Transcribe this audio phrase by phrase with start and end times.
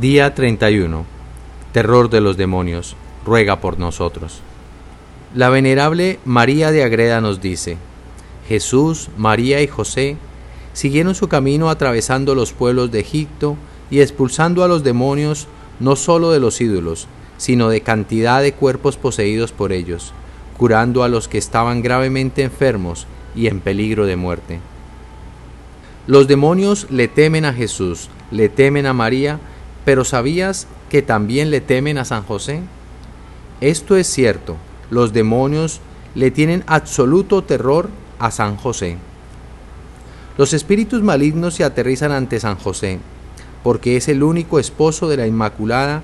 [0.00, 1.04] Día 31.
[1.72, 2.94] Terror de los demonios.
[3.26, 4.42] Ruega por nosotros.
[5.34, 7.78] La venerable María de Agreda nos dice,
[8.46, 10.16] Jesús, María y José
[10.72, 13.56] siguieron su camino atravesando los pueblos de Egipto
[13.90, 15.48] y expulsando a los demonios
[15.80, 20.12] no sólo de los ídolos, sino de cantidad de cuerpos poseídos por ellos,
[20.56, 24.60] curando a los que estaban gravemente enfermos y en peligro de muerte.
[26.06, 29.40] Los demonios le temen a Jesús, le temen a María,
[29.88, 32.60] pero ¿sabías que también le temen a San José?
[33.62, 34.56] Esto es cierto,
[34.90, 35.80] los demonios
[36.14, 38.98] le tienen absoluto terror a San José.
[40.36, 42.98] Los espíritus malignos se aterrizan ante San José,
[43.62, 46.02] porque es el único esposo de la Inmaculada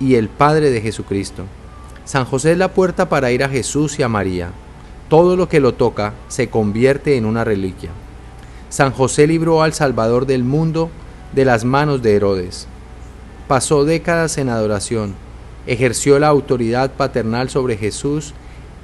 [0.00, 1.44] y el Padre de Jesucristo.
[2.06, 4.48] San José es la puerta para ir a Jesús y a María.
[5.10, 7.90] Todo lo que lo toca se convierte en una reliquia.
[8.70, 10.88] San José libró al Salvador del mundo
[11.34, 12.66] de las manos de Herodes.
[13.50, 15.16] Pasó décadas en adoración,
[15.66, 18.32] ejerció la autoridad paternal sobre Jesús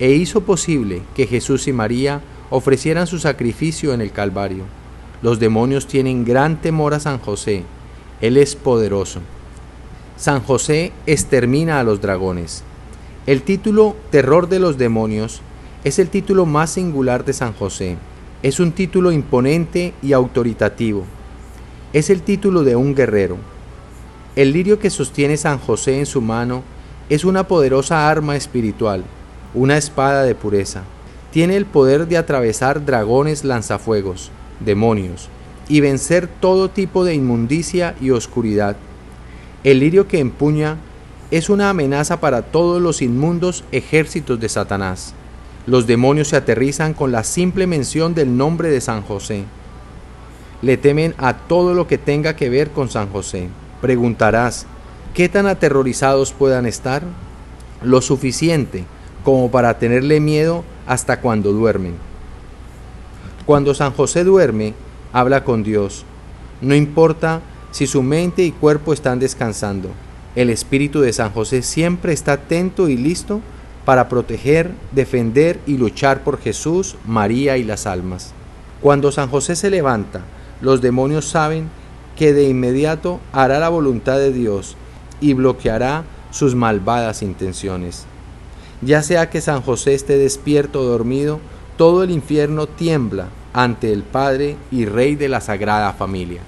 [0.00, 4.64] e hizo posible que Jesús y María ofrecieran su sacrificio en el Calvario.
[5.22, 7.62] Los demonios tienen gran temor a San José.
[8.20, 9.20] Él es poderoso.
[10.16, 12.64] San José extermina a los dragones.
[13.28, 15.42] El título Terror de los demonios
[15.84, 17.98] es el título más singular de San José.
[18.42, 21.04] Es un título imponente y autoritativo.
[21.92, 23.38] Es el título de un guerrero.
[24.36, 26.62] El lirio que sostiene San José en su mano
[27.08, 29.02] es una poderosa arma espiritual,
[29.54, 30.84] una espada de pureza
[31.36, 35.28] tiene el poder de atravesar dragones lanzafuegos, demonios,
[35.68, 38.74] y vencer todo tipo de inmundicia y oscuridad.
[39.62, 40.78] El lirio que empuña
[41.30, 45.12] es una amenaza para todos los inmundos ejércitos de Satanás.
[45.66, 49.44] Los demonios se aterrizan con la simple mención del nombre de San José.
[50.62, 53.48] Le temen a todo lo que tenga que ver con San José.
[53.86, 54.66] Preguntarás,
[55.14, 57.04] ¿qué tan aterrorizados puedan estar?
[57.84, 58.84] Lo suficiente
[59.22, 61.94] como para tenerle miedo hasta cuando duermen.
[63.46, 64.74] Cuando San José duerme,
[65.12, 66.04] habla con Dios.
[66.60, 69.90] No importa si su mente y cuerpo están descansando.
[70.34, 73.40] El espíritu de San José siempre está atento y listo
[73.84, 78.32] para proteger, defender y luchar por Jesús, María y las almas.
[78.82, 80.22] Cuando San José se levanta,
[80.60, 81.68] los demonios saben
[82.16, 84.76] que de inmediato hará la voluntad de Dios
[85.20, 88.06] y bloqueará sus malvadas intenciones.
[88.82, 91.40] Ya sea que San José esté despierto o dormido,
[91.76, 96.40] todo el infierno tiembla ante el Padre y Rey de la Sagrada Familia.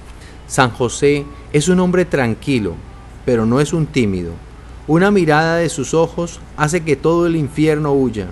[0.46, 2.74] San José es un hombre tranquilo,
[3.24, 4.32] pero no es un tímido.
[4.86, 8.28] Una mirada de sus ojos hace que todo el infierno huya.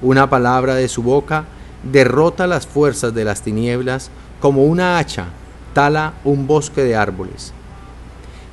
[0.00, 1.44] Una palabra de su boca
[1.90, 4.10] derrota las fuerzas de las tinieblas
[4.40, 5.28] como una hacha
[5.74, 7.52] tala un bosque de árboles.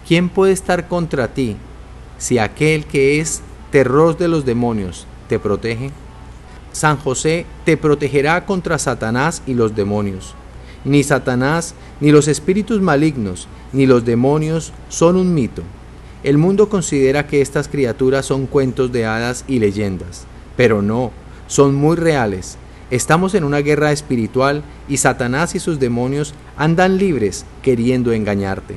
[0.07, 1.57] ¿Quién puede estar contra ti
[2.17, 5.91] si aquel que es terror de los demonios, te protege?
[6.71, 10.35] San José te protegerá contra Satanás y los demonios.
[10.83, 15.63] Ni Satanás, ni los espíritus malignos, ni los demonios son un mito.
[16.23, 20.25] El mundo considera que estas criaturas son cuentos de hadas y leyendas,
[20.57, 21.11] pero no,
[21.47, 22.57] son muy reales.
[22.91, 28.75] Estamos en una guerra espiritual y Satanás y sus demonios andan libres queriendo engañarte.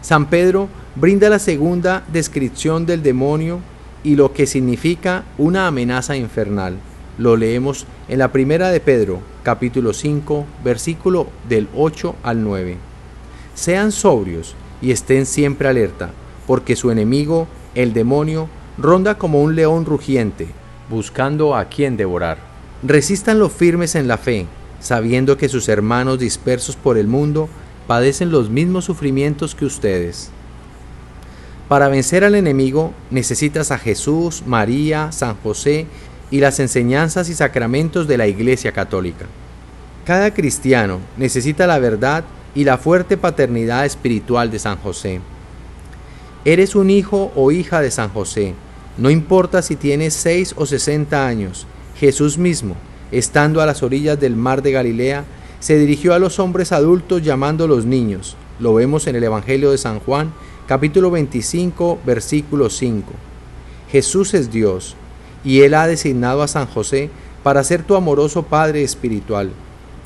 [0.00, 3.60] San Pedro brinda la segunda descripción del demonio
[4.02, 6.78] y lo que significa una amenaza infernal.
[7.18, 12.78] Lo leemos en la primera de Pedro, capítulo 5, versículo del 8 al 9.
[13.54, 16.10] Sean sobrios y estén siempre alerta,
[16.46, 18.48] porque su enemigo, el demonio,
[18.78, 20.46] ronda como un león rugiente,
[20.88, 22.47] buscando a quien devorar.
[22.82, 24.46] Resistan los firmes en la fe,
[24.78, 27.48] sabiendo que sus hermanos dispersos por el mundo
[27.88, 30.30] padecen los mismos sufrimientos que ustedes.
[31.68, 35.86] Para vencer al enemigo necesitas a Jesús, María, San José
[36.30, 39.26] y las enseñanzas y sacramentos de la Iglesia Católica.
[40.06, 42.24] Cada cristiano necesita la verdad
[42.54, 45.20] y la fuerte paternidad espiritual de San José.
[46.44, 48.54] Eres un hijo o hija de San José,
[48.96, 51.66] no importa si tienes 6 o 60 años,
[51.98, 52.76] Jesús mismo,
[53.10, 55.24] estando a las orillas del mar de Galilea,
[55.58, 58.36] se dirigió a los hombres adultos llamándolos niños.
[58.60, 60.32] Lo vemos en el Evangelio de San Juan,
[60.68, 63.12] capítulo 25, versículo 5.
[63.90, 64.94] Jesús es Dios,
[65.42, 67.10] y Él ha designado a San José
[67.42, 69.50] para ser tu amoroso Padre espiritual.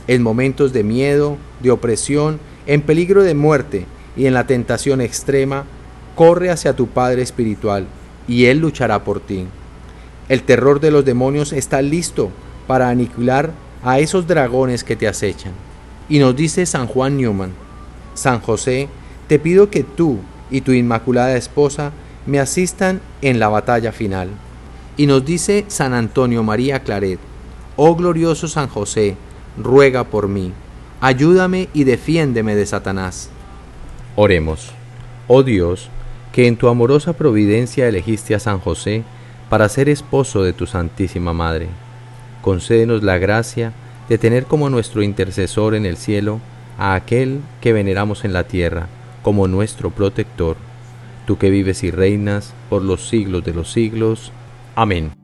[0.06, 3.84] En momentos de miedo, de opresión, en peligro de muerte
[4.16, 5.64] y en la tentación extrema,
[6.14, 7.86] corre hacia tu Padre espiritual,
[8.26, 9.46] y Él luchará por ti.
[10.32, 12.30] El terror de los demonios está listo
[12.66, 13.52] para aniquilar
[13.84, 15.52] a esos dragones que te acechan.
[16.08, 17.50] Y nos dice San Juan Newman,
[18.14, 18.88] San José,
[19.28, 20.20] te pido que tú,
[20.50, 21.92] y tu Inmaculada Esposa
[22.24, 24.30] me asistan en la batalla final.
[24.96, 27.18] Y nos dice San Antonio María Claret,
[27.76, 29.16] oh glorioso San José,
[29.58, 30.54] ruega por mí,
[31.02, 33.28] ayúdame y defiéndeme de Satanás.
[34.16, 34.70] Oremos,
[35.28, 35.90] oh Dios,
[36.32, 39.04] que en tu amorosa providencia elegiste a San José
[39.52, 41.68] para ser esposo de tu Santísima Madre.
[42.40, 43.74] Concédenos la gracia
[44.08, 46.40] de tener como nuestro intercesor en el cielo
[46.78, 48.86] a aquel que veneramos en la tierra
[49.20, 50.56] como nuestro protector,
[51.26, 54.32] tú que vives y reinas por los siglos de los siglos.
[54.74, 55.21] Amén.